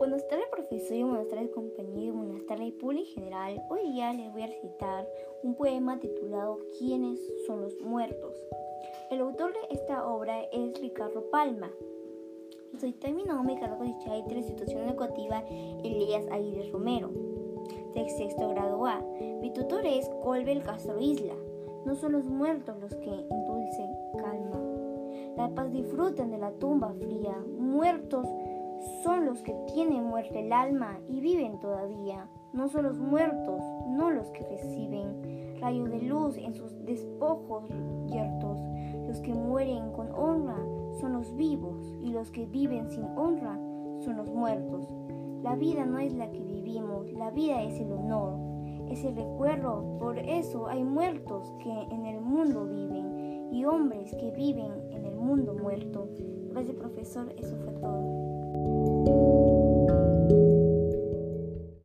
[0.00, 3.62] episodio Buenas tardes compañeros, buenas tardes público en general.
[3.68, 5.06] Hoy día les voy a recitar
[5.42, 8.34] un poema titulado ¿Quiénes son los muertos?
[9.10, 11.70] El autor de esta obra es Ricardo Palma.
[12.78, 15.44] Soy mi nombre Carlos de la institución educativa
[15.84, 17.10] Elías Aguirre Romero,
[17.94, 19.04] de sexto grado A.
[19.42, 21.34] Mi tutor es Colbel Castro Isla.
[21.84, 24.60] No son los muertos los que indulcen calma.
[25.36, 27.36] La paz disfrutan de la tumba fría.
[27.58, 28.26] Muertos
[29.30, 32.26] los que tienen muerte el alma y viven todavía.
[32.52, 37.68] No son los muertos, no los que reciben rayo de luz en sus despojos
[38.08, 38.58] yertos.
[39.06, 40.58] Los que mueren con honra
[41.00, 43.54] son los vivos y los que viven sin honra
[44.00, 44.88] son los muertos.
[45.44, 48.34] La vida no es la que vivimos, la vida es el honor,
[48.90, 49.96] es el recuerdo.
[50.00, 55.14] Por eso hay muertos que en el mundo viven y hombres que viven en el
[55.14, 56.08] mundo muerto.
[56.50, 58.19] Gracias profesor, eso fue todo.